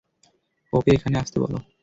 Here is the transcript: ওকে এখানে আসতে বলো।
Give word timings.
ওকে 0.73 0.89
এখানে 0.93 1.15
আসতে 1.17 1.37
বলো। 1.43 1.57